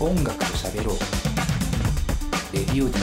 [0.00, 0.96] 音楽と喋ろう。
[2.54, 2.98] レディオ DT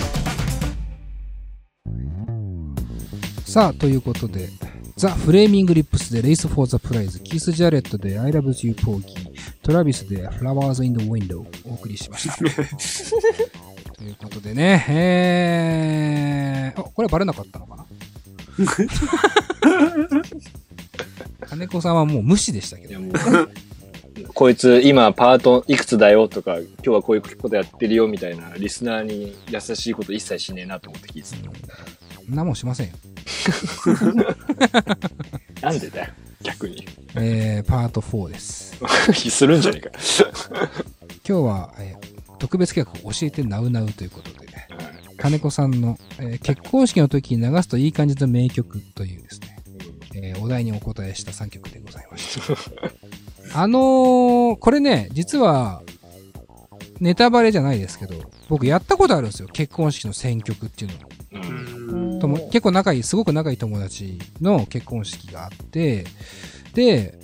[3.45, 4.49] さあ、ということで、
[4.97, 9.13] ザ・フレーミング・リップスで Race for the Prize、キース・ジャレットで I Love You, Porgy、
[9.61, 12.35] トラビスで Flowers in the Window をお送りしました。
[12.35, 12.43] と
[14.03, 17.85] いうことでね、えー、あ、これバレなかったのかな？
[21.47, 22.99] 金子さんはもう無視でしたけど、
[24.37, 32.93] こいつ今パートいくつだよとか、今日はこういうことやってるよみたいなリスナーに優しいこと一切しねえなと思って聞いてそんなもんしませんよ。
[35.59, 35.69] た。
[35.69, 36.13] なんでだよ、
[36.43, 36.85] 逆に。
[37.15, 38.77] えー、パート4です。
[39.31, 39.89] するんじゃねえか。
[41.27, 44.47] 今日は、えー特別企画教えてナウナウということで、
[45.17, 49.57] 金子さんの、えー結婚式の時に流すといい感じの名曲というですね、
[50.13, 52.53] えーお題にお答えした3曲でございました。
[53.57, 55.81] あのーこれね、実は、
[56.99, 58.13] ネタバレじゃないですけど、
[58.49, 59.47] 僕やったことあるんですよ。
[59.51, 60.91] 結婚式の選曲っていう
[61.91, 66.05] のとも結構仲いい、すごく仲いい友達の結婚式があって、
[66.75, 67.17] で、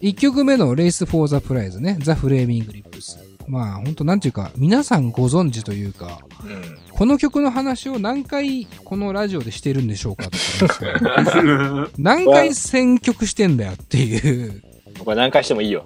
[0.00, 3.18] 1曲目の Race for the Prize ね、ザ・フレーミング・リップス。
[3.46, 14.62] まあ、ほんとなんていうか、皆さんご存知というか、うんこの曲の話を何回このラジオでしてるんでしょうかとか 何回選曲してんだよっていう、
[15.04, 15.84] これ何回してもいいよ。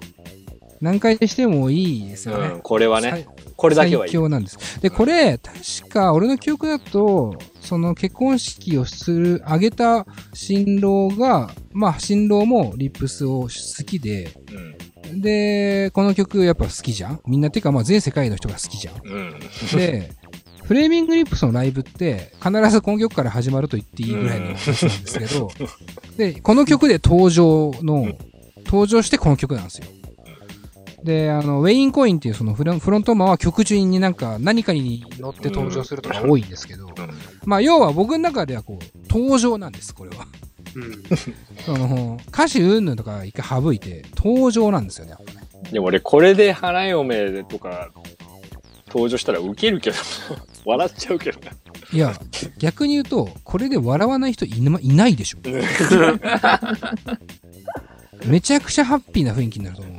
[0.80, 2.48] 何回してもいいですよね。
[2.48, 4.10] うん、これはね、最これだけはいい。
[4.10, 4.80] 最強なんです。
[4.80, 14.88] で、これ、確か、俺の記憶だと、その結婚式をする、あげた新郎が、まあ、新郎もリップスを好きで、うん
[15.20, 17.20] で、この曲やっぱ好きじゃん？
[17.26, 19.40] みんなってか、まあ、全世界の人が好きじゃんうん。
[19.74, 20.12] で、
[20.64, 25.50] フレーミングリップスのライブって、必ずこの曲から始まると言っていいぐらいの話なんですけど、
[26.18, 28.12] で、この曲で登場の、
[28.68, 29.86] 登場してこの曲なんですよ。
[31.02, 36.88] で、あの、ウェインコインっていうそのフロンフロントマンは曲中になんか何かに乗って登場するとか多いんですけど、
[37.44, 40.26] まあ要は僕の中ではこう、登場なんです、これは。
[41.64, 45.48] その、歌詞うんぬんとか一回省いて、登場なんですよね、やっぱね。
[45.72, 47.90] でも俺、これで花嫁とか
[48.88, 49.96] 登場したらウケるけど、
[50.66, 51.52] 笑っちゃうけどな。
[51.90, 52.20] いや、
[52.58, 55.38] 逆に言うと、これで笑わない人いないでしょ。
[58.26, 59.92] めちゃくちゃハッピーな雰囲気になると思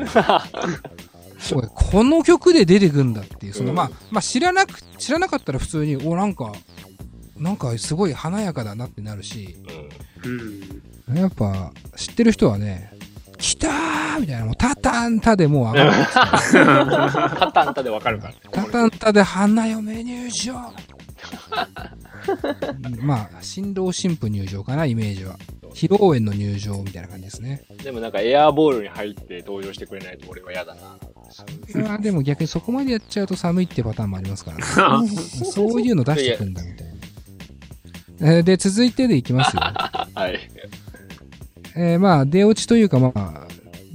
[1.62, 1.70] う。
[1.74, 6.52] この曲で出てくんだっていう、その、うんまあ、まあ、知らなく、知らなかったら普通に、お、なんか、
[7.38, 9.56] なんかすごい華やかだなってなるし、
[11.14, 12.92] やっぱ、知ってる人はね、
[13.38, 15.92] 来たーみたいな、もう、タタンタでもう上がる。
[16.14, 18.34] タタンタでわかるから。
[18.52, 20.54] タタンタで花嫁入場
[23.02, 25.38] まあ、新郎新婦入場かな、イメージは。
[25.74, 27.64] 披露宴の入場みたいな感じですね。
[27.84, 30.98] でもなんかエアーボールに入って登場してくれないと俺は嫌だな。
[31.76, 34.58] まあでも逆にそこまでやっちゃうと寒いってパターンもありますから
[35.02, 35.08] ね。
[35.08, 38.36] そういうの出してくんだみたいな。
[38.36, 39.62] えーで、続いてでいきますよ。
[40.14, 40.40] はい。
[41.76, 43.48] えーまあ、出落ちというかまあ、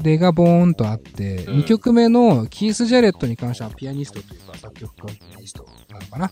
[0.04, 6.31] 出がボーンとあって、うん2曲目のキース・ジャレットに関してはピアニストというか作曲家ピアニストなのかな。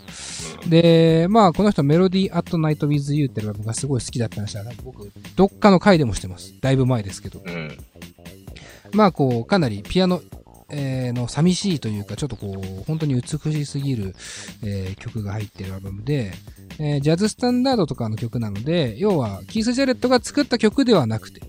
[0.67, 6.53] で、まあ、この人 Melody at Night, with You ってアルバムがすごい好きだった話は、僕、どっかの回でもしてます。
[6.61, 7.41] だいぶ前ですけど。
[7.45, 7.77] うん。
[8.93, 10.21] まあ、こう、かなりピアノ、
[10.69, 14.15] えーの寂しいというか、ちょっとこう、本当に美しすぎる、
[14.63, 16.33] えー曲が入ってるアルバムで、
[16.79, 21.41] えージャズスタンダードとかの曲なので、要は、キース・ジャレットが作った曲ではなくて、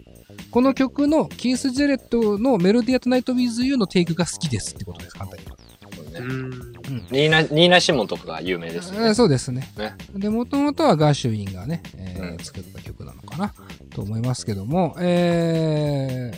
[0.55, 6.91] この曲のキース・ジャレットの Melody at Night, with You のテイクが好きですってことです、簡単に言うと。
[7.11, 9.15] ニーナ、ニーナ・シモンとかが有名ですえーね。
[9.15, 9.69] そうですね。
[9.77, 13.53] ねで、もともとはガーシュウィンがね、えーうん作った曲なのかな
[13.91, 16.31] と思いますけども、え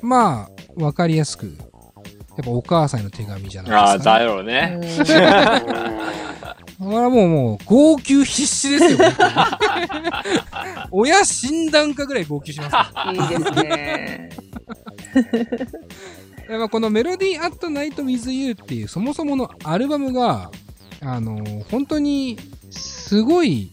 [0.00, 0.48] ー、ま
[0.78, 1.58] あ、わかりやすく、
[2.36, 4.80] やっぱお母さんへの手紙じゃああ、ないですか、だよね。
[6.78, 8.98] これはもう、もう、号泣必死ですよ。
[10.90, 12.76] 親診断かぐらい号泣します。
[13.12, 14.30] いいですね。
[16.48, 20.50] でまあ、このメロディー・アット・ナイト・ウィズ・ユーっていうそもそものアルバムが、
[21.00, 22.38] あの本当に
[22.70, 23.72] すごい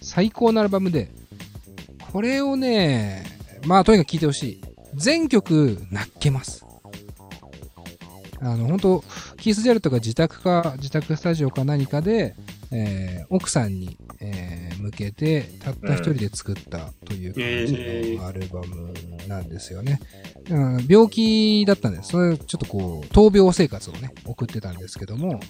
[0.00, 1.10] 最高なアルバムで、
[2.12, 3.24] これをね、
[3.66, 4.60] まあとにかく聴いてほしい。
[4.94, 6.65] 全曲泣けます。
[8.40, 9.04] あの、本当
[9.38, 12.34] キース・ジャレットが自宅か、自宅スタジオか何かで、
[12.70, 18.92] えー奥さんに、えー向けて、たった一人で作ったという感じのアルバム
[19.26, 20.00] なんですよね。
[20.50, 22.10] うん病気だったんです。
[22.10, 25.40] それ、ちょっとこう、闘病生活をね、送ってたんですけども、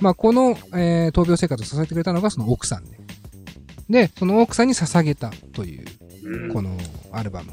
[0.00, 2.98] まあ、この、えー闘病生活を支えてくれたのがその奥さんで。
[3.88, 6.76] で、その奥さんに捧げたという、この
[7.12, 7.52] アルバム。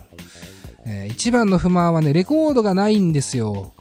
[0.85, 3.73] えー一番の不満はね、レコードがないんですよ。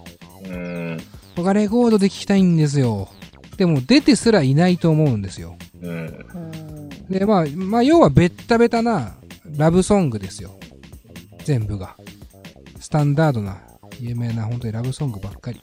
[0.44, 0.98] うん。
[1.00, 1.04] こ
[1.37, 3.08] こがレコードで聞きたいんですよ。
[3.56, 5.56] でも出てすらいないと思うんですよ。
[5.82, 5.90] うん。
[5.90, 6.70] うん
[7.10, 9.16] で、まあ、まあ、要はベッタベタな
[9.56, 10.58] ラブソングですよ。
[11.44, 11.96] 全部が。
[12.78, 13.58] スタンダードな、
[13.98, 15.60] 有名な本当にラブソングばっかり。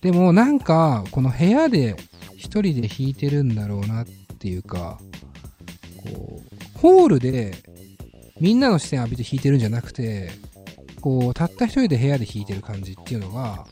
[0.00, 1.96] でもなんか、この部屋で
[2.36, 4.06] 一人で弾いてるんだろうなっ
[4.38, 4.98] ていうか、
[5.96, 7.54] こう、ホールで
[8.40, 10.30] みんなの視線浴びて弾いてるんじゃなくて、
[11.04, 13.66] こう、たった一人で部屋で弾いてる感じっていうのが、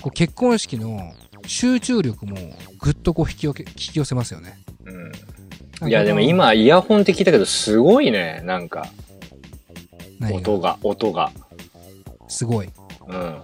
[0.00, 1.12] こう結婚式の
[1.46, 2.38] 集中力も
[2.78, 4.58] ぐっとこう引き寄け引き寄せますよね。
[4.86, 5.88] うん。
[5.90, 8.40] いや、でも今、イヤホンって聞いたけど、すごいね。
[8.46, 8.88] なんか、
[10.18, 10.52] 何が？
[10.52, 11.32] 音が、音が。
[12.28, 12.70] すごい。
[13.08, 13.42] うん。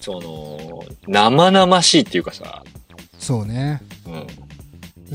[0.00, 2.64] その、生々しいっていうかさ。
[3.18, 3.82] そうね。
[4.06, 4.26] うん。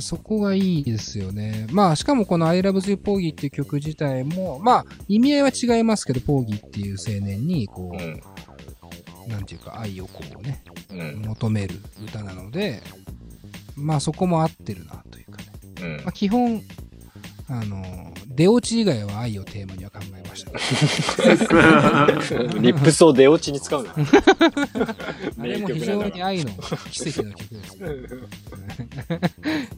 [0.02, 1.68] そこがいいですよね。
[1.72, 8.22] まあ、しかもこの I Love You Porgy っていう曲自体も、まあ、意味合いは違いますけど、ポーギーっていう青年に、こうん。
[9.28, 11.22] う、なんていうか、愛をこうね、うん。
[11.22, 12.82] 求める歌なので、
[13.76, 15.46] まあ、そこも合ってるな、というかね。
[15.82, 16.62] うんまあ、基本、
[17.48, 20.60] あの、出落ち以外は愛をテーマには考えました、ね。
[22.62, 23.94] リップスを出落ちに使うな。
[25.40, 26.52] あれも非常に愛の
[26.92, 27.88] 奇跡の曲ですね。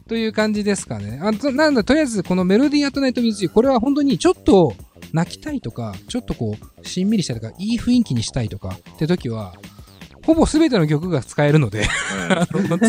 [0.08, 1.20] という感じですかね。
[1.22, 4.74] あとなんだ、とりあえずこのメロディーアットナイトミズユこれは本当にちょっと
[5.12, 9.54] 泣きたいとか、ちょっとこう、しんみりしたいとか、いい雰囲気にしたいとかって時は、
[10.24, 11.86] ほぼ全ての曲が使えるので、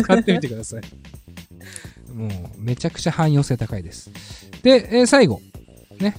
[0.02, 0.82] 使ってみてください。
[2.12, 4.10] もう、めちゃくちゃ汎用性高いです。
[4.62, 5.40] で、えー最後。
[6.00, 6.16] ね。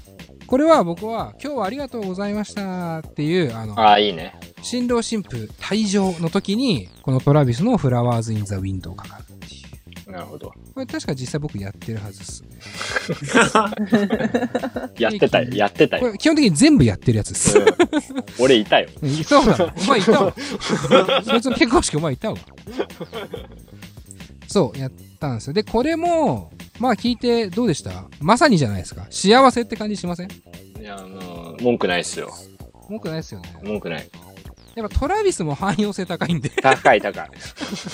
[0.48, 4.34] これは僕は、今日はありがとうございましたっていう、あの、ああ、いいね。
[4.62, 9.60] 新郎新婦退場の時に、このトラビスのフラワーズ・イン・ザ・ウィンドウかかるってい
[10.08, 10.12] う。
[10.12, 10.52] なるほど。
[10.74, 12.50] これ確か実際僕やってるはずっすね。
[14.98, 15.54] やってたよ。
[15.54, 16.02] やってたよ。
[16.02, 17.58] これ基本的に全部やってるやつです。
[17.58, 17.66] うん
[18.40, 18.90] 俺いたよ。
[19.24, 19.74] そうだ。
[19.78, 20.34] お前いたわ。
[21.24, 22.38] そいつの結婚式お前いたわ。
[24.48, 25.54] そう、やったんですよ。
[25.54, 28.06] で、これも、まあ聞いてどうでした？
[28.22, 29.06] まさにじゃないですか。
[29.10, 30.30] 幸せって感じしません？
[30.80, 32.32] いや、あの、文句ないっすよ。
[32.90, 33.54] 文句ないですよね。
[33.64, 34.10] 文句ない。
[34.76, 36.50] やっぱトラビスも汎用性高いんで。
[36.50, 37.30] 高い高い。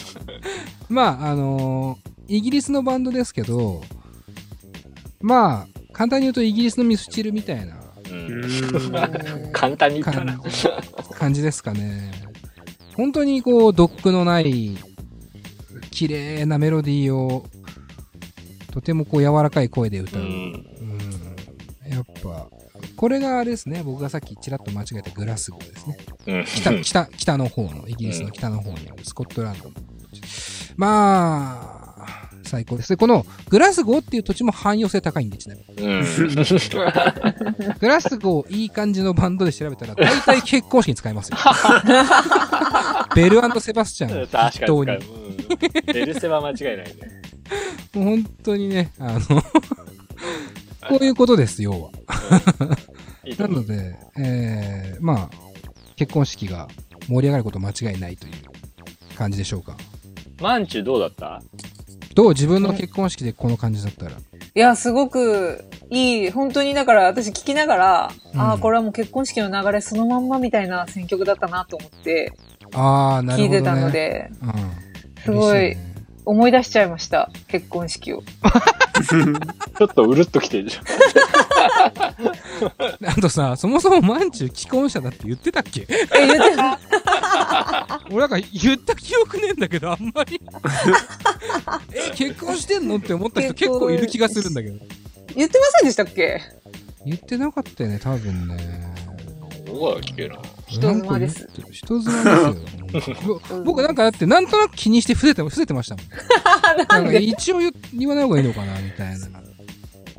[0.88, 3.84] まあ、あのーイギリスのバンドですけど、
[5.22, 7.76] まあ、簡単に言うとイギリスのミスチルみたいな
[8.10, 9.52] うん。
[9.54, 10.36] 簡単に言ったな。
[10.40, 10.52] 感
[11.14, 12.12] 感じですかね。
[12.96, 14.76] 本当にこう、ドックのない、
[15.92, 17.46] 綺麗なメロディーを、
[18.76, 20.22] とてもこう、柔らかい声で歌う。
[20.22, 20.28] うん。
[20.28, 20.66] うん
[21.88, 22.48] やっぱ、
[22.98, 25.98] これがあれですね、僕がさっきちらっと間違えたグラスゴーですね。
[26.28, 26.46] うん。
[26.46, 29.72] 北、北、北の方の、イギリスの北の方にあるスコットランドの。
[30.76, 32.90] まあ、最高です。
[32.90, 35.88] で、このグラスゴーっていう土地も汎用性高いんで、ちなみに。
[35.88, 36.04] うん。
[37.80, 41.38] グラスゴーいい感じのバンドで調べたら、大体結婚式に使いますよ。
[43.16, 44.98] ベルセバスチャンを確か筆頭に。
[45.94, 47.25] ベルセは間違いないね。
[47.96, 49.42] もう本当にね、あの、
[50.90, 51.90] こういうことです、要は。
[53.40, 55.36] なので、えー、まあ、
[55.96, 56.68] 結婚式が
[57.08, 58.34] 盛り上がること間違いないという
[59.18, 59.78] 感じでしょうか。
[60.42, 61.42] マンチュどうだった？
[62.14, 64.12] どう自分の結婚式でこの感じだったら。
[64.12, 64.16] い
[64.54, 66.32] や、すごくいい。
[66.32, 72.34] 本当に、だから私聞きながら、うんああ、これはもう結婚式の流れそのまんまみたいな選曲だったなと思って
[72.74, 73.58] ああ、なるほど、ね。
[73.58, 75.24] 聞いてたので、うん。
[75.24, 75.76] すごい
[76.26, 77.30] 思い出しちゃいました。
[77.48, 78.24] 結婚式を。
[79.78, 80.86] ちょっとうるっときてるじゃん。
[83.10, 85.86] あとさ、そもそもマンチュ既婚者だって言ってたっけ？
[85.90, 86.80] え、言ってた
[88.10, 90.42] 俺なんか言った記憶ねえんだけど、あんまり。
[91.94, 94.80] え、結婚してんのって思った人結構いる気がするんだけど。
[95.36, 96.42] 言ってませんでしたっけ？
[97.06, 98.58] 言ってなかったよね、多分ね。
[99.66, 100.38] どこだっけな。
[100.68, 101.48] 人妻です。
[101.72, 102.24] 人妻
[102.92, 103.18] ですよ。
[103.26, 106.06] ぼ 僕なんかだってなんとなく気にして伏せて伏せてましたもん。
[107.04, 109.28] なんか一応言言わない方がいいのかな、みたいな。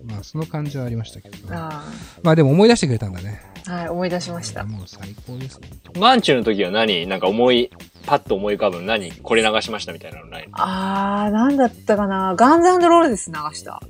[0.04, 1.36] まあ、その感じはありましたけど。
[1.50, 1.84] あ
[2.22, 3.40] まあでも思い出してくれたんだね。
[3.68, 4.62] あはい、思い出しました。
[4.64, 5.68] もう最高ですね。
[5.98, 7.70] マンチュの時は何なんか思い、
[8.06, 12.34] パッと思い浮かぶの何これ流しましたみたいなのないあー、なんだったかな。
[12.36, 13.80] ガンズローレス流した。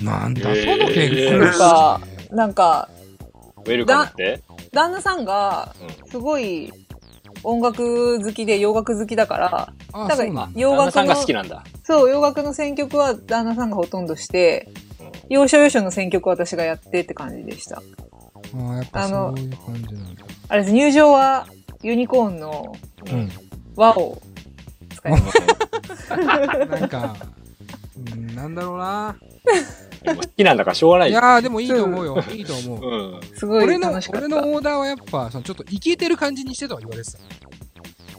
[0.00, 2.88] なんだ、その結婚なんか、なんか、
[3.66, 4.42] ウェルカムって？
[4.76, 5.74] 旦那さんが、
[6.06, 6.70] うすごい、
[7.42, 10.50] 音楽好きで洋楽好きだから、あ、だから。
[10.54, 11.64] 洋楽の旦那さんが好きなんだ。
[11.82, 14.68] そう、洋楽の選曲は旦那さんがほとんどして、
[15.30, 17.82] 要所要所の選曲は私がやってって感じでした。
[18.54, 20.24] あやっぱそういう感じなんだ。
[20.48, 21.46] あれです、入場は
[21.82, 22.76] ユニコーンの
[23.10, 23.30] うん。
[23.76, 24.20] 和を
[24.94, 26.10] 使います。
[26.16, 27.16] なんか、
[28.12, 29.16] うん、なんだろうな。
[30.14, 31.18] 好きなんだからしょうがないよ。
[31.18, 32.22] いやー、でもいいと思うよ。
[32.32, 32.80] いいと思う。
[32.80, 33.20] うん。
[33.34, 34.46] すごい俺の楽しかっ俺のた。
[34.46, 37.18] オーダーはやっぱ、そのちょっとイケてる感じにしてとは言われてた。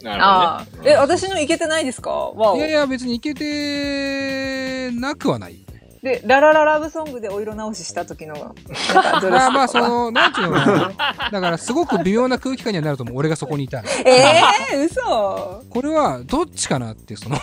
[0.02, 0.82] なるああほど。
[0.82, 0.90] ね。
[0.90, 2.10] え、私のいけてないですか？
[2.10, 2.56] わお。
[2.56, 5.64] いやいや、別にいけてなくはない。
[6.02, 11.30] で、ララララブソングでお色直しした時の、なんかドレスとかまあまあ、その、なんていうのかな。
[11.30, 13.16] だから、すごく微妙な空気感にはなると思う。
[13.18, 13.88] 俺がそこにいたら。
[14.04, 14.42] え
[14.74, 17.36] えー、嘘これは、どっちかなってその、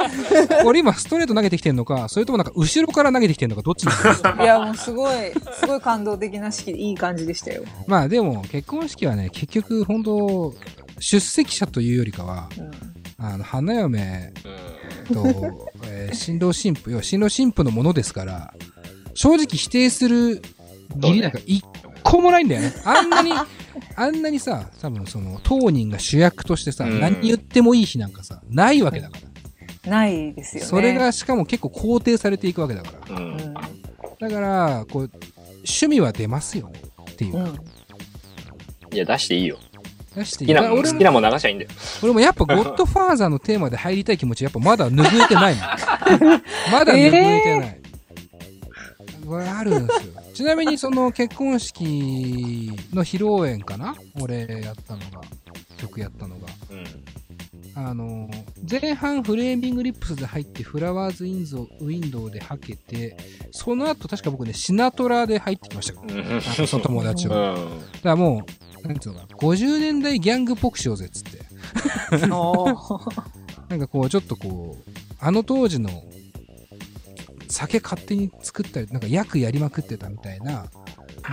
[0.64, 4.42] 俺今ストレート投げてきてんのか、それともなんか後ろから投げてきてんのか、どっちなのか？
[4.42, 5.14] いや、もうすごい、
[5.58, 7.62] すごい感動的な式でいい感じでしたよ。
[7.86, 10.54] まあでも、結婚式はね、結局、本当
[10.98, 12.70] 出席者というよりかは、うん。
[13.18, 14.75] あの、花嫁うん
[15.06, 18.54] と、えー新郎新婦、要は新郎新婦のものですから、
[19.14, 20.42] 正直否定する
[20.96, 21.64] 義理なんか一
[22.02, 22.72] 個もないんだよね。
[22.84, 23.32] あんなに、
[23.96, 29.18] あんなにさ、多分その、当人が主役としてさ、うん何言ってもいい日なんかさ、ないわけだか
[29.84, 29.90] ら。
[29.90, 30.68] ないですよね。
[30.68, 33.16] それがしかも結構肯定されていくわけだから。
[33.16, 33.20] う。
[33.20, 33.54] うんん。
[34.18, 35.10] だから、こう、
[35.58, 36.72] 趣味は出ますよ
[37.10, 37.50] っていううか。
[37.50, 38.94] ん。
[38.94, 39.58] いや、出していいよ。
[40.16, 41.70] 出していい好きな俺も好きなもん流しゃいいんだよ。
[42.02, 45.62] 俺もやっぱゴッドファーザーのテーマで入りたい気持ちやっぱまだ拭えてないもん。
[46.72, 47.80] まだ拭えてない。
[49.58, 50.12] あるんですよ。
[50.34, 53.96] ちなみにその結婚式の披露宴かな？
[54.20, 55.22] 俺やったのが、
[55.78, 56.46] 曲やったのが。
[56.70, 56.84] うん。
[57.78, 58.30] あの、
[58.68, 63.18] 前半フレーミングリップスで入ってフラワーズインゾウィンドウではけて、
[63.50, 66.66] その後確か僕ね、シナトラで入ってきましたから。
[66.66, 67.54] その友達うは。
[67.54, 67.68] だかん。
[68.02, 68.46] らも
[68.82, 71.44] う、なんつうのかな、50年代ギャングっぽくしようぜっつって。
[73.68, 74.90] なんかこう、ちょっとこう、
[75.20, 75.90] あの当時の
[77.48, 80.66] 酒勝手に作ったり、なんか役やりまくってたみたいな、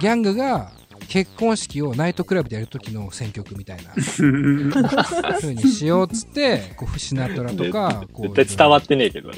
[0.01, 0.71] ギャングが
[1.07, 3.91] 結婚式をナイトクラブでやる時の選曲みたいな
[5.39, 9.31] 風にしようっつって、こう、シナトラとか、こう、絶対伝わってねえけど。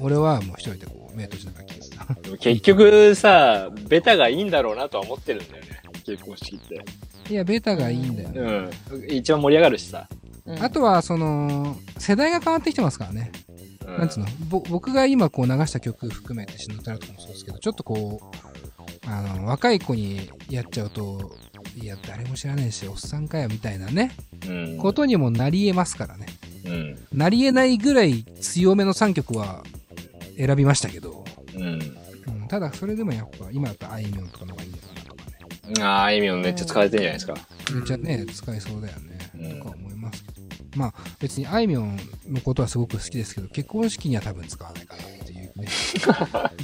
[0.00, 2.38] 俺はもう一人でこう、目閉じながら聞いてた。
[2.38, 5.68] 結局さ、ベタがいいんだろうなとは思ってるんだよね。
[6.04, 6.84] 結婚式って。
[7.30, 8.40] いや、ベータがいいんだよね。
[8.92, 9.10] うん。
[9.10, 10.08] 一番盛り上がるしさ。
[10.10, 13.32] うんあとは、その、世代が変わってきてますからね。
[13.84, 14.26] うんなんつうの？
[14.48, 18.55] ぼ僕が今こう流した曲含めてシナトラとかもそうですけど、ちょっとこう、
[19.06, 21.36] あの、若い子にやっちゃうと、
[21.76, 24.12] いや、誰も知らねえし、おっさんかよ、みたいなね、
[24.48, 24.78] うん。
[24.78, 26.26] ことにもなり得ますからね。
[26.64, 26.98] うん。
[27.12, 29.62] なり得ないぐらい強めの3曲は
[30.36, 31.24] 選びましたけど、
[31.54, 31.64] うん。
[32.26, 35.82] うん、ただそれでもやっぱ、今だったらあいみょんとかの方がいいのかなとかね。
[35.82, 37.34] ああ、あいみょんめっちゃ使われてんじゃないですか。
[37.72, 39.18] めっちゃね、使えそうだよね。
[39.34, 40.46] うんとか思いますけど。
[40.76, 45.66] まあ、別にあいみょんのことはすごく好きですけど、結婚式には多分使わないかなっていうね、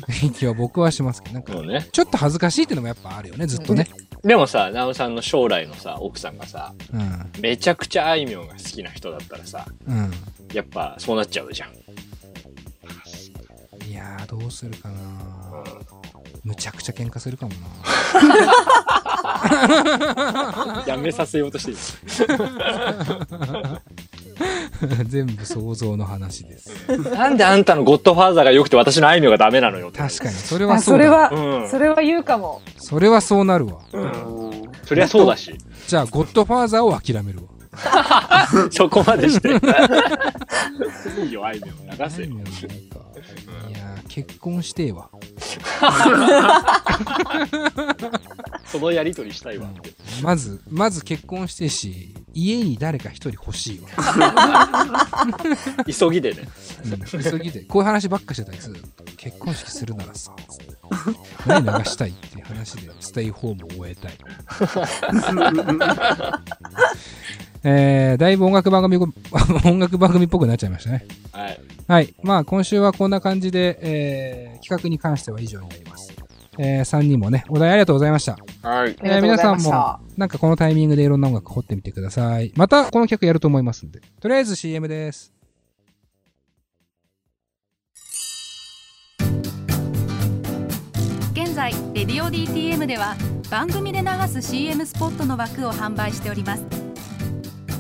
[0.08, 1.88] 雰囲気は僕はしますけど、なんかね。
[1.92, 3.88] ちょっと恥ずかしいっていうのもやっぱあるよね、ずっとね。
[4.22, 7.32] でもさ、ナオさんの将来のさ、奥さんがさ、うん。
[7.40, 10.11] めちゃくちゃあいみょんが好きな人だったらさ、うん。
[10.52, 11.70] やっぱそうなっちゃうじゃん。
[13.88, 14.94] いやー、どうするかな
[16.44, 17.52] むちゃくちゃ喧嘩するかも
[20.87, 21.76] やめさせようとしてる。
[24.86, 26.70] な 全部想像の話です。
[27.14, 29.98] なんであんたのゴッドファーザーが良くて私のあいみょんがダメなのよって。
[29.98, 30.92] 確かに、それはあ、そだ。
[30.92, 31.68] そうれは、うん。
[31.68, 32.60] それは言うかも。
[32.78, 33.78] それはそうなるわ。
[33.92, 34.62] うん。
[34.84, 35.54] そりゃそうだし。
[35.86, 37.44] じゃあ、ゴッドファーザーを諦めるわ。
[38.70, 39.48] そこまでして。
[39.48, 39.52] い
[41.28, 45.09] いよ、あいみょん流せいやー、結婚してえわ。
[48.66, 49.95] そのやりとりしたいわって。
[50.23, 53.88] まず、まず結婚してえし、家に誰か一人欲しいわ。
[55.99, 56.47] 急ぎでね。
[56.85, 56.90] うん
[57.23, 57.61] 急ぎで。
[57.61, 58.83] こういう話ばっかしてたりする。
[59.16, 60.37] 結婚式するならさ、
[61.47, 64.12] 何流したいっていう話で、ステイホームを終えたい。
[67.64, 69.07] えー、だいぶ音楽番組ご、
[69.64, 71.07] 音楽番組っぽくなっちゃいましたね。
[71.33, 71.61] はい。
[71.87, 72.14] はい。
[72.23, 76.12] まあ、今週はこんな感じで、えー、企画に関しては以上になります。
[76.59, 78.37] えー、3人もね、お題ありがとうございました。
[78.62, 78.97] はい。
[79.02, 79.71] えー皆さんも、
[80.16, 82.52] なんかこのタイミングでいろんな音楽掘ってみてください。
[82.57, 84.00] また、この企画やると思いますんで。
[84.21, 85.33] とりあえず CM です。
[91.33, 93.14] 現在レディオ DTM では
[93.50, 96.91] 番組で流す CM スポットの枠を販売しております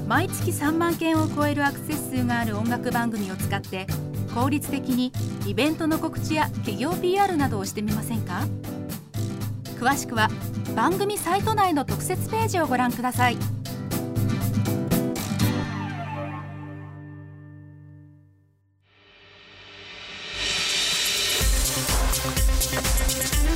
[0.06, 3.86] 毎月3万件を超えるアクセス数がある音楽番組を使って
[4.34, 5.12] 効率的に
[5.46, 8.46] イベントの告知や企業 PR などをしてみませんか？
[9.78, 10.28] 詳しくは
[10.76, 13.36] 番組サイト内の特設ページをご覧ください。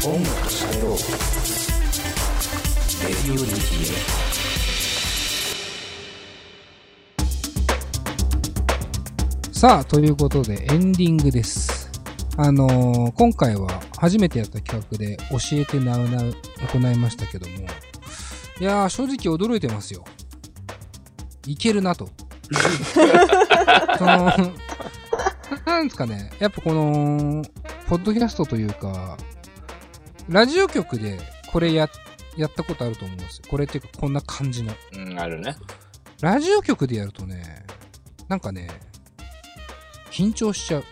[0.04, 0.96] 音楽と喋ろう
[3.02, 4.25] レディオ DTA
[9.66, 11.90] さあ、ということでエンディングです。
[12.36, 13.66] あのー今回は
[13.98, 16.36] 初めてやった企画で教えてなうなう
[16.72, 17.66] 行いましたけども、
[18.60, 20.04] いやー、正直驚いてますよ。
[21.48, 22.10] いけるなと。
[23.98, 24.32] その、
[25.66, 27.42] なんですかね、やっぱこの、
[27.88, 29.18] ポッドキャストというか、
[30.28, 31.18] ラジオ局で
[31.50, 31.90] これや、
[32.36, 33.46] やったことあると思うんですよ。
[33.50, 34.72] これっていうかこんな感じの。
[34.92, 35.56] うん、あるね。
[36.20, 37.66] ラジオ局でやるとね、
[38.28, 38.68] なんかね、
[40.16, 40.84] 緊張しちゃう。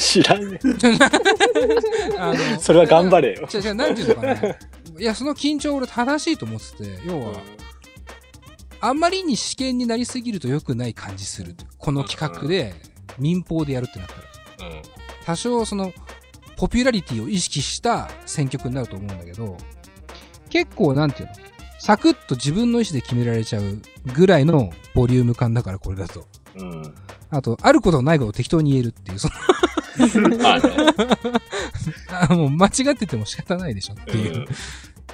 [0.00, 0.58] 知らんね。
[2.18, 3.46] あのそれは頑張れよ。
[3.48, 4.34] じゃじゃなんていうのかな。
[4.34, 4.56] い
[4.98, 7.40] や、その緊張俺正しいと思ってて、要は、
[8.80, 11.54] あんまりに試験になりすぎると良くない感じする。
[11.78, 12.74] この企画で、
[13.16, 14.14] 民放でやるってなった
[14.64, 14.70] ら。
[14.70, 14.82] うん。
[15.24, 15.92] 多少その、
[16.56, 19.56] ポピュラリティを意識した選曲になると思うんだけど、
[20.50, 21.34] 結構なんていうの
[21.78, 23.80] サクッと自分の意思で決められちゃう
[24.14, 26.26] ぐらいのボリューム感だから、これだと。
[26.56, 26.94] うん。
[27.30, 29.28] あと、あることないことを適当に言えるっていう、そ
[30.20, 30.60] のま
[32.30, 34.36] あ もう間違ってても仕方ないでしょっていう。
[34.36, 34.46] うん。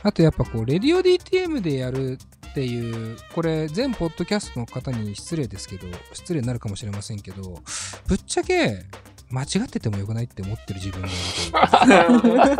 [0.02, 2.18] あとやっぱこう、レディオ DTM でやる
[2.50, 7.60] っていう、これ全ポッドキャストの方に失礼ですけど、失礼になるかもしれませんけど、
[8.06, 8.84] ぶっちゃけ、
[9.30, 12.56] 間違っててもよくないって思ってる自分がいる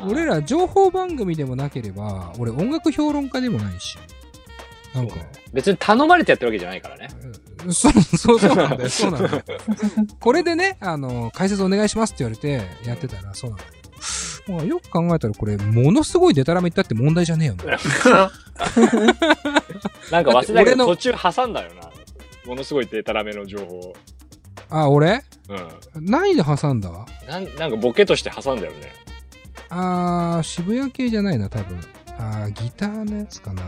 [0.08, 3.98] 俺ら情報番組でもなければ、俺音楽評論家でもないし、
[4.94, 5.16] なんか、
[5.52, 7.08] 別に頼まれてやってるわけじゃないからね。
[7.22, 9.42] うんそう、そう、そうなんだよ、そうなんだよ。
[10.18, 13.70] これでね、あの、解説お願いしますって言われて、やってたらそうなんだけ
[14.50, 17.64] ど、まあ、よく考えたらこれ、ものすごいデタラメ言ったって問題じゃねえよな。
[20.10, 21.90] なんか忘れたけど途中挟んだよな。
[22.46, 23.92] ものすごいデタラメの情報。
[24.70, 25.22] あ、俺？
[25.50, 26.06] うん。
[26.06, 26.90] 何で挟んだ？
[27.28, 28.92] なんなんかボケとして挟んだよね。
[29.68, 31.78] あー、渋谷系じゃないな、多分。
[32.20, 33.62] あー、ギターのやつかな。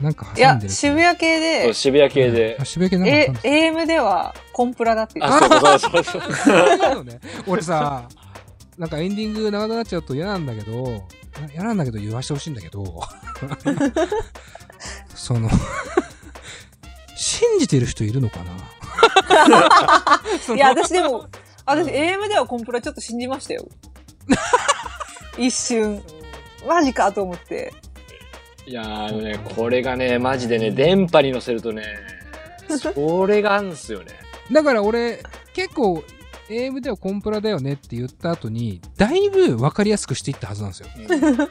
[0.00, 0.72] なんか挟んで、る。
[0.72, 2.64] 渋谷系そうで、渋谷系であ。
[2.64, 3.82] 渋谷系なんえか挟んでる。
[3.82, 6.32] AM ではコンプラだって言ってあ、そうそうそうそう。
[6.32, 7.20] そういうのね。
[7.48, 8.08] 俺さ、
[8.78, 11.02] なんかエンディング長くなっちゃうと嫌なんだけど、な
[11.52, 12.84] 嫌なんだけど言わしてほしいんだけど、
[15.14, 15.50] その、
[17.16, 18.38] 信じてる人いるのか
[20.48, 20.54] な？
[20.54, 21.26] いや、私でも、
[21.66, 23.66] 私 AM ではコンプラちょっと信じましたよ。
[25.36, 26.00] 一瞬。
[26.66, 27.72] マジかと思って。
[28.68, 31.84] いやーあのね、これがね、マジでね、電波に乗せるとね、
[32.68, 34.06] それがあるんすよね。
[34.52, 35.22] だから俺、
[35.54, 36.04] 結構、
[36.50, 40.88] AM ではコンプラだよねって言った後に、だいぶ分かりやすくしていったはずなんですよ。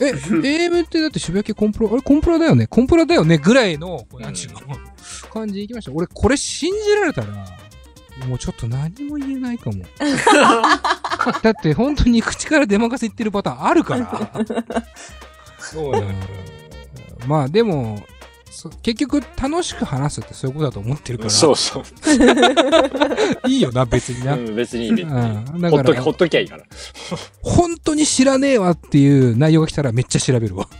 [0.00, 2.66] え、AM ってだって渋谷系コンプラ、あれコンプラだよね？
[2.66, 4.60] コンプラだよねぐらいの、こうなんちゅうの、
[5.32, 5.92] 感じでいきました。
[5.92, 7.28] 俺、これ信じられたら、
[8.26, 9.84] もうちょっと何も言えないかも。
[11.40, 14.32] だって本当に口から出まかせ言ってるパターンあるから。
[15.72, 16.06] そうだよ。
[17.26, 18.02] まあでも、
[18.50, 21.30] そ結局楽しく話すってそういうことだと思ってるから。
[21.30, 21.84] そうそう。
[23.48, 24.34] いいよな、別にな。
[24.34, 25.12] うん、別にいい、別に。
[25.12, 26.64] うん、だほっとき、からほっときゃいいから。
[27.42, 30.68] 本当に知らねえわっていう内容が来たらめっちゃ調べるわ。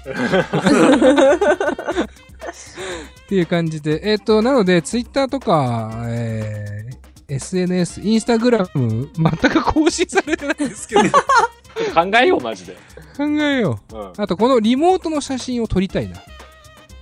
[3.24, 4.00] っていう感じで。
[4.10, 6.87] えっ、と、なので、ツイッターとか、えー、
[7.28, 11.02] SNS、インスタグラム、全く更新されてないんですけど、
[11.94, 12.74] 考えよう、マジで。
[13.16, 13.96] 考えよう。
[13.96, 14.12] うん。
[14.16, 16.16] あと、このリモートの写真を撮りたいな。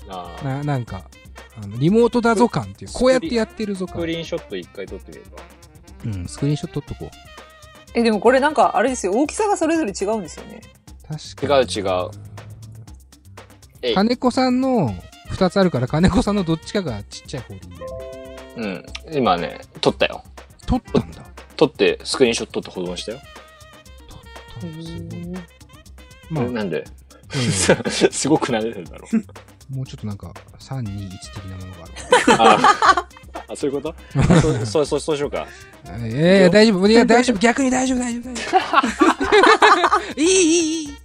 [0.08, 1.08] あーな、なんか、
[1.62, 2.92] あのリモートだぞ感っていう。
[2.92, 4.06] こうやってやってるぞ感スク。
[4.06, 6.18] リーンショット一回撮ってみれば。
[6.18, 7.16] うん、スクリーンショット撮っとこう。
[7.94, 9.12] え、でもこれなんか、あれですよ。
[9.12, 10.60] 大きさがそれぞれ違うんですよね。
[11.08, 11.72] 確かに。
[11.72, 11.86] 違う
[13.82, 13.94] 違う。
[13.94, 14.92] 金子さんの
[15.30, 18.15] 2つあるから、金子さんのどっちかがちっちゃい方でいいんだよね。
[18.56, 18.84] うん。
[19.12, 20.22] 今ね、撮ったよ。
[20.66, 21.22] 撮ったんだ。
[21.56, 23.18] 撮って、スクリーンショット撮って保存したよ。
[24.08, 24.18] 撮っ
[24.54, 25.26] たすごい。
[26.30, 26.84] まあ、うんなんで
[28.10, 29.74] すごく慣れてるだろう。
[29.76, 31.84] もうちょっとなんか、3、2、1的なものが
[32.36, 32.66] ある。
[32.68, 33.08] あ
[33.48, 33.94] あ、そういうこと？
[34.16, 35.46] あそうそう、そう、そうしようか。
[36.02, 36.88] ええ大丈夫。
[36.88, 37.38] いや、大丈夫。
[37.38, 38.42] 逆に大丈夫、大丈夫、大丈
[40.16, 40.20] 夫。
[40.20, 40.96] いい、いい、いい。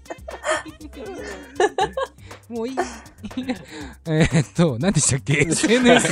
[2.49, 2.75] もういい。
[4.07, 6.07] えーっと、何でしたっけ ?SNS。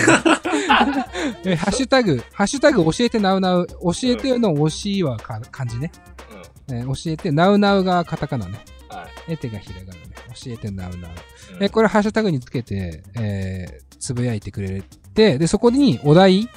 [1.45, 3.67] えハッシュタグ、ハッシュタグ教えてなうなう。
[3.67, 5.91] 教えての推しはか漢字ね。
[6.69, 6.75] うん。
[6.77, 8.59] えー教えて、なうなうがカタカナね。
[8.89, 9.33] はい。
[9.33, 9.99] えてがひらがなね。
[10.43, 11.11] 教えてなうなう。
[11.55, 14.81] うんえーこれハッシュタグにつけて、えーつぶやいてくれ
[15.13, 16.47] て、で、そこにお題、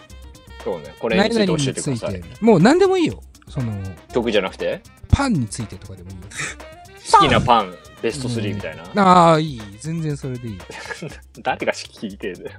[0.62, 0.94] そうね。
[1.00, 2.22] これについて教えてください。
[2.40, 3.20] もう何でもいいよ。
[3.48, 3.72] その、
[4.12, 4.80] 曲じゃなくて？
[5.08, 6.22] パンについてとかでもいいよ。
[7.11, 9.03] 好きなパン、ベスト3みたいな。
[9.03, 9.62] ああ、いい。
[9.79, 10.59] 全然それでいい。
[11.43, 12.59] 誰が聞いてんだよ。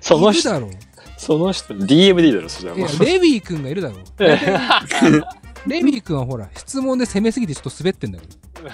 [0.00, 0.70] その人、だろう。
[1.16, 3.98] その人、DM でいいだろ、そしたらいやもう。、レビー君がいるだろう。
[5.68, 8.34] レビー君はほら、質問で攻めすぎてちょっと滑ってんだけど。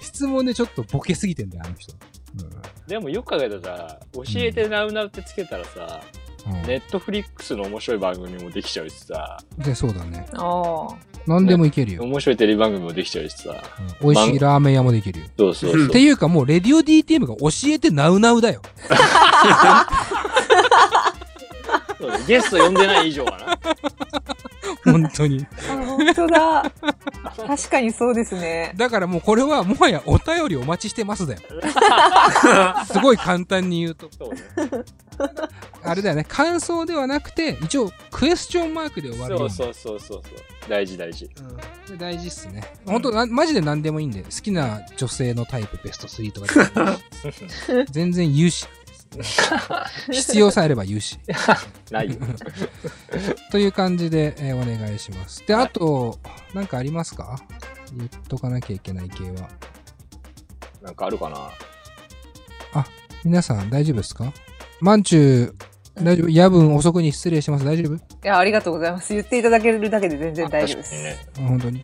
[0.00, 1.94] 質問でちょっとボケすぎてんだよ、あの人。
[2.86, 6.22] でもよく考えたらさ、教えてナウナウってつけたらさ、うん。
[6.22, 6.27] うん
[6.66, 10.26] ネットフリックスの面白い番組もできちゃうしさ、で、そうだね。
[10.34, 11.08] ああ。
[11.26, 12.02] 何でもいけるよ。
[12.04, 13.50] 面白いテレビ番組もできちゃうしさ。
[14.00, 15.26] うん美味しいラーメン屋もできるよ。
[15.38, 15.86] そうそうそう。
[15.86, 18.62] っていうかもう、レディオ DTM が教えてナウナウだよ。
[22.10, 23.58] そうねゲスト呼んでない以上はな。
[24.84, 25.46] 本当に。
[25.70, 26.72] あ、本当だ。
[27.46, 28.72] 確かにそうですね。
[28.76, 31.40] だからもうこれはもはやお便りお待ちしてますだよ。
[32.86, 34.08] すごい簡単に言うと。
[34.16, 34.42] そうね。
[35.82, 36.24] あれだよね。
[36.24, 39.50] 感想ではなくて、一応クエスチョンマークで終わるように。
[39.50, 40.68] そうそうそうそうそう。
[40.68, 41.24] 大事大事。
[41.24, 42.62] うんこれ大事っすね。
[42.86, 46.90] 本当なマジで何でもいいんで、好きな女性のタイプベスト3とかでも
[47.78, 48.66] いい 全然言うし。
[50.12, 51.18] 必要さえあれば言うし。
[51.90, 52.16] ないよ。
[53.50, 55.44] という感じで、えーお願いします。
[55.46, 56.18] で、あと、
[56.54, 57.38] なんかありますか？
[57.96, 59.48] 言っとかなきゃいけない系は。
[60.82, 61.50] なんかあるかな？
[63.24, 64.32] 皆さん大丈夫ですか？
[64.80, 65.54] まんちゅ
[65.98, 66.28] う、大丈夫？
[66.28, 67.64] 夜分遅くに失礼します。
[67.64, 67.96] 大丈夫？
[67.96, 69.12] いや、ありがとうございます。
[69.12, 70.92] 言っていただけるだけで全然大丈夫です。
[70.92, 71.16] ね。
[71.38, 71.82] あ本当に。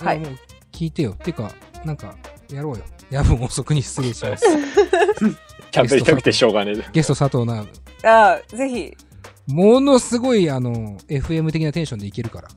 [0.00, 0.38] はいやもう
[0.72, 1.12] 聞いてよ。
[1.12, 1.52] てか、
[1.84, 2.16] なんか、
[2.50, 2.82] やろうよ。
[3.10, 4.44] 夜分遅くに失礼します。
[5.72, 6.84] 喋りたくてしょうがねえ。
[6.92, 7.64] ゲスト佐藤な、
[8.04, 8.94] あぜひ。
[9.48, 12.48] ものすごい、あの、FM 的なテンションでいけるから。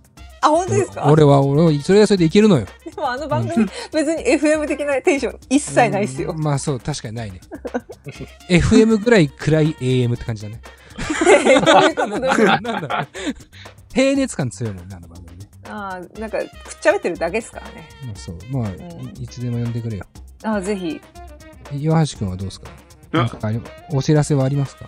[0.41, 1.05] あ、本当ですか？
[1.11, 2.67] 俺は、俺は、それはそれでいけるのよ。
[2.83, 6.43] でもあの番組、 別に FM 的なテンション一切ないっすようん。
[6.43, 7.39] まあそう、確かにないね。
[8.49, 10.61] FM ぐらい暗い AM って感じだね。
[13.93, 15.47] 平熱感強いもんね、あの番組ね。
[15.67, 16.47] あーなんか、くっ
[16.81, 17.89] ちゃべってるだけですからね。
[18.05, 18.37] まあそう。
[18.51, 18.75] まあ、ん
[19.19, 20.05] いいつでも呼んでくれよ。
[20.43, 21.01] あぜひ。
[21.73, 22.67] 岩橋くんはどうですか？
[22.69, 22.84] あ
[23.17, 23.39] なんか
[23.91, 24.87] お知らせはありますか？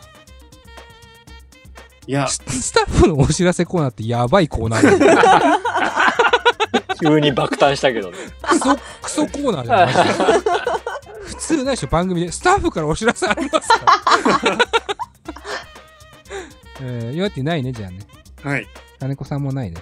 [2.07, 5.59] いや、ススタッフのお知らせコーナーってやばいコーナーだよ。
[7.01, 8.17] 急に爆誕したけどね。
[8.41, 10.15] クソ、クソコーナーだよ、マジで。
[11.25, 12.31] 普通ないでしょ、番組で。
[12.31, 13.77] スタッフからお知らせありますか？
[16.81, 17.99] えー、岩手ないね、じゃあね。
[18.43, 18.67] はい。
[18.99, 19.77] 金子さんもないね。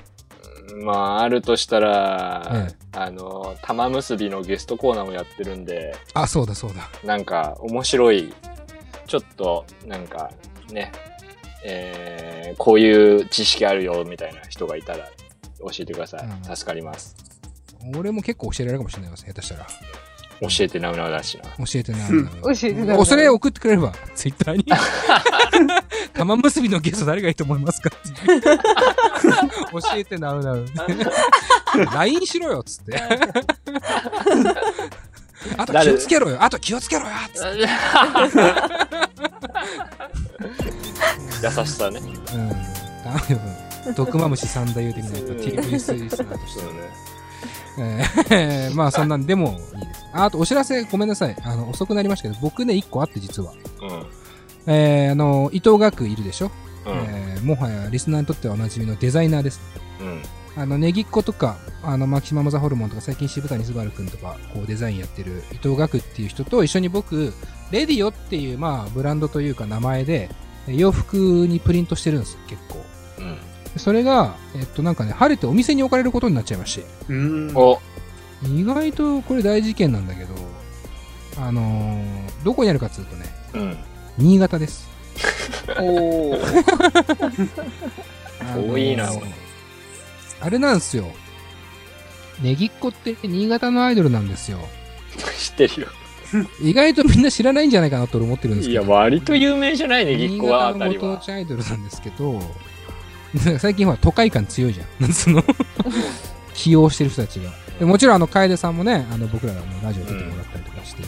[0.83, 6.89] まあ、あるとしたら、えあの、玉結びのゲストコーナーをやってるんで、あ、そうだそうだ。
[7.03, 8.33] なんか面白い、
[9.07, 10.31] ちょっと、なんか
[10.71, 10.91] ね、
[11.63, 15.09] えー、こういう知識あるよ、みたいな人がいたら
[15.59, 16.25] 教えてください。
[16.25, 17.15] うん助かります。
[17.97, 19.67] 俺も結構教えられるかもしれないです、下手したら。
[20.41, 21.43] 教えてなうなうだしな。
[21.65, 22.07] 教えてな。
[22.09, 24.65] うん教えてなおそれ送ってくれれば、ツイッターに。
[26.25, 27.89] 玉結びのゲスト誰がいいと思いますか？
[27.95, 28.49] っていう教
[29.95, 30.65] えてなうなう。
[31.93, 32.99] LINE しろよ、つって。
[35.57, 37.59] あと気をつけろよ、あと気をつけろよ、つって。
[41.43, 41.99] 優しさね。
[41.99, 42.03] う
[42.37, 42.49] ん。
[42.49, 43.39] 頼
[43.85, 43.93] む。
[43.95, 46.89] 毒マムシ三大言うてみないと TBS リスナーとしてそうね。
[48.31, 49.51] えーまあそんなんでもい
[49.83, 50.05] いです。
[50.13, 51.35] ああとお知らせごめんなさい。
[51.43, 53.51] あの、遅くなりましたけど、僕ね、一個あって実は。
[53.81, 54.05] うん。
[54.67, 56.51] えー、あの、伊藤学いるでしょ、
[56.85, 56.91] うん。
[56.93, 59.61] えーもはやリスナーにとってはおなじみのデザイナーです。
[60.01, 60.21] うん。
[60.57, 67.33] あの、ネギっ子とか、あの、マキシマムザホルモンとか、最近渋谷すばるくんとか、こうデザインやってる伊藤学っていう人と一緒に僕、
[67.71, 70.29] レディオっていう、まあ、ブランドというか名前で、
[70.67, 72.83] 洋服にプリントしてるんですよ、結構。
[73.19, 73.35] うん。
[73.73, 76.85] でそれが、えっと、なんかね、晴れてお店に置かれることになっちゃいまして。
[77.09, 77.55] うーん。
[77.55, 77.79] お、
[78.47, 80.33] 意外とこれ大事件なんだけど、
[81.37, 83.77] あのーどこにあるかっつうとね、うん。
[84.17, 84.87] 新潟です。
[85.77, 86.39] おー。
[88.41, 89.09] あのー多いな
[90.41, 91.09] あれなんですよ。
[92.41, 94.59] ネギっ子って新潟のアイドルなんですよ。
[95.39, 95.87] 知ってるよ。
[96.61, 98.93] 意外とみんな知らないんじゃないかなと俺思ってるんですいや、けど。
[98.93, 101.17] 割と有名じゃないね、ぎっ新こはあ潟のご当。
[101.17, 102.41] 地アイドルなんですけど、
[103.59, 104.87] 最近は都会感強いじゃん。
[104.99, 105.43] なんつうの
[106.53, 107.51] 起用してる人たちが。
[107.79, 111.05] でもちろんあの、楓さんもね、あの、僕らのラジオ出てもらったりとかしてい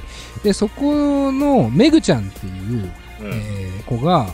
[0.00, 0.02] て、
[0.42, 3.30] で、そこのメグちゃんっていう、うん。
[3.32, 4.28] えー子が、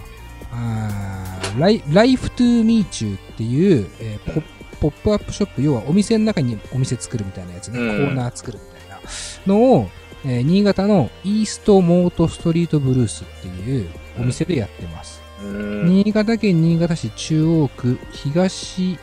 [0.52, 4.42] あーライライフトゥーミーチューっていう、えーポ
[4.78, 9.00] ポップアップショップ、要はお店の中にお店作るみたいなやつね、うんコーナー作るみたいな
[9.46, 9.88] のを、
[10.24, 15.22] えー新潟のイーストモートストリートブルースっていうお店でやってます。
[15.42, 15.86] うん。
[15.86, 18.98] 新潟県新潟市中央区東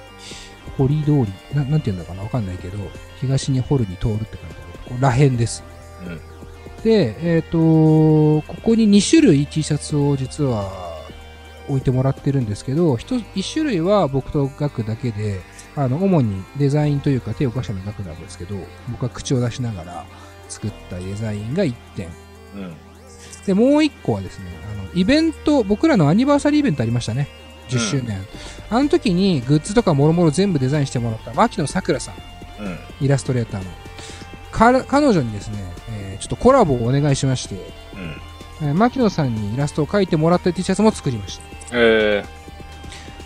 [0.78, 2.24] 堀通り、ななんて言うんだかな？
[2.24, 2.78] わかんないけど、
[3.22, 4.80] 東に掘るに通るって書いてある。
[4.86, 5.63] ここら辺です。
[6.86, 10.69] うんで、えっ、と、ここに2種類 T シャツを実は
[11.69, 15.39] 置いてもらってるんですけど、1, 種類は僕とガクだけで、
[15.78, 18.56] あの、主にデザインというか手を貸したのガクなんですけど、
[18.91, 20.06] 僕は口を出しながら
[20.50, 22.10] 作ったデザインが1点。
[22.56, 22.74] うん。
[23.46, 27.30] で、もう1個はですね、あの、イベント、僕らのアニバーサリーイベントありましたね。
[27.69, 28.19] 10周年。
[28.69, 32.15] あの時にグッズとかもろもろ全部デザインしてもらった牧野さくらさん。
[32.62, 32.78] うん。
[33.00, 33.72] イラストレーターの。
[34.54, 35.58] か彼女にですね、
[35.89, 37.56] えーちょっとコラボをお願いしまして、
[37.96, 38.22] うん。
[38.70, 41.44] えー牧野さんにイラストを描いてもらった T シャツも作りました。
[41.74, 42.24] え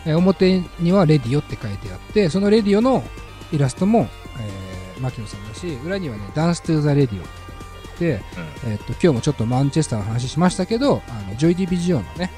[0.06, 3.04] えー表にはレディオって書いてあって、そのレディオの、
[3.52, 4.08] イラストも、
[4.40, 8.22] えー、牧野さんだし、裏にはね、 dance to the radio で、
[8.66, 12.32] えっと、今日もちょっとマンチェスターの話しましたけど、あの、ジョイ・ディビジオンのね、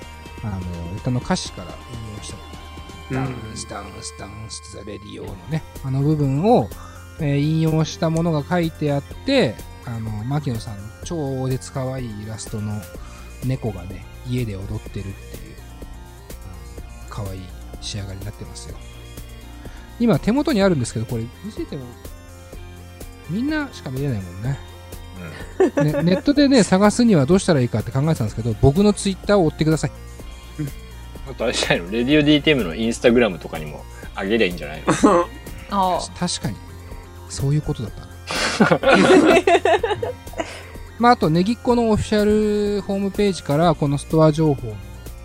[0.44, 0.60] あの、
[0.98, 6.68] 歌の歌詞から引用した、ダンス、ダンス、ダンス、ザ・レディオのね、あの部分を、
[7.20, 9.56] えー引用したものが書いてあって、
[9.86, 12.82] あの、牧野さんの超絶可愛いイラストの
[13.46, 15.14] 猫がね、家で踊ってるっていう、
[17.10, 17.42] 可愛い
[17.82, 18.78] 仕上がりになってますよ。
[20.00, 21.84] 今手元にあるんですけど、これ見せても、
[23.30, 24.60] みんなしか見れないもんね。
[25.84, 29.92] ねネットでね、 探すにはどうしたらいいかって考えてたんですけど、僕のツイッターを追ってください。
[31.30, 31.92] あとあれじゃないの？
[31.92, 33.84] レディオ DTM のインスタグラムとかにも
[34.16, 35.26] あげりゃいいんじゃないの？
[35.72, 36.56] あ確かに、
[37.30, 37.92] そういうことだっ
[38.60, 38.80] たな。
[41.00, 44.76] まあ、あと、ネギっ子のオフィシャルホームページから、このストア情報の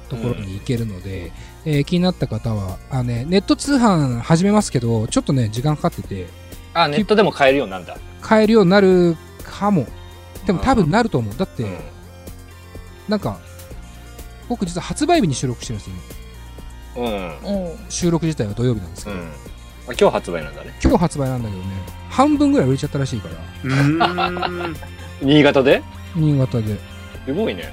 [0.08, 1.32] ところに行けるので、
[1.64, 6.28] えー気になった方は、あね、ネット通販始めますけど、ちょっとね、時間かかってて、
[6.74, 7.96] あ、ネットでも買えるようになるんだ。
[8.20, 9.86] 買えるようになるかも。
[10.46, 11.34] でも多分なると思う。
[11.36, 11.70] だって、うん
[13.08, 13.38] なんか、
[14.48, 15.96] 僕実は発売日に収録してるんですよ。
[16.96, 17.30] 今うん。
[17.30, 17.38] あ。
[17.42, 17.90] うん。
[17.90, 19.32] 収録自体は土曜日なんですけど、うん。
[19.86, 20.74] あ今日発売なんだね。
[20.82, 21.68] 今日発売なんだけどね、
[22.10, 24.76] 半分ぐらい売れちゃったらしいから、うーん。
[25.20, 25.82] 新潟で？
[26.14, 26.78] 新潟で。
[27.26, 27.72] すごいね。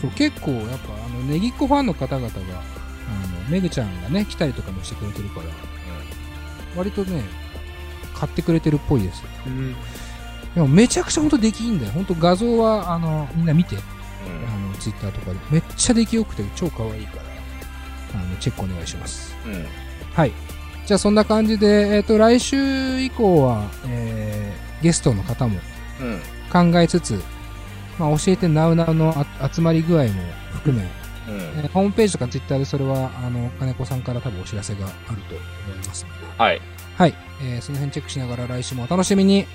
[0.00, 5.46] そう、結構やっぱ、あの、ネギっ子ファンの方々が、あの、めぐちゃんがね、来たりとかもしてくれてるから、
[6.76, 7.22] 割とね、
[8.14, 9.28] 買ってくれてるっぽいですよ。
[9.46, 9.76] うん
[10.54, 11.92] でもめちゃくちゃほんと出来いいんだよ。
[11.92, 13.82] ほんと画像は、あの、みんな見て、うん。
[14.66, 15.38] あの、ツイッターとかで。
[15.50, 17.22] めっちゃ出来良くて超可愛いから、
[18.20, 19.34] あの、チェックお願いします。
[19.46, 19.54] うん。
[19.54, 19.66] うん。
[20.12, 20.32] はい。
[20.86, 25.58] じゃあそんな感じで、えっ、と、来週以降は、えー、ゲストの方も
[26.00, 26.72] うん。
[26.72, 27.22] 考えつつ、
[27.98, 30.10] まあ、教えてナウナウのあ集まり具合も
[30.52, 31.40] 含め、うん。
[31.60, 36.60] えーホームページとかツイッターでそれは、あの、金子さんから多分お知らせがあると思いますので、はい。
[36.98, 37.14] はい。
[37.42, 39.46] えーその辺チェックしながら来週もお楽しみに。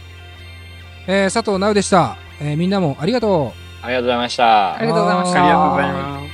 [1.08, 2.18] えー佐藤直でした。
[2.40, 3.86] えーみんなもありがとう。
[3.86, 4.82] ありがとうございましたあ。
[4.82, 6.27] りがとうございましたありがとうございます。